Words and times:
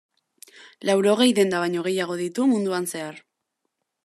Laurogei 0.89 1.27
denda 1.41 1.61
baino 1.65 1.85
gehiago 1.89 2.19
ditu 2.23 2.49
munduan 2.55 2.91
zehar. 2.95 3.23